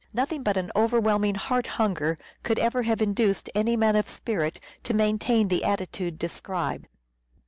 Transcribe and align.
Nothing 0.13 0.41
but 0.41 0.57
an 0.57 0.71
overwhelming 0.75 1.35
heart 1.35 1.67
hunger 1.77 2.17
could 2.41 2.57
ever 2.57 2.81
have 2.81 3.03
induced 3.03 3.51
any 3.53 3.77
man 3.77 3.95
of 3.95 4.09
spirit 4.09 4.59
to 4.83 4.95
maintain 4.95 5.47
the 5.47 5.63
attitude 5.63 6.17
described. 6.17 6.87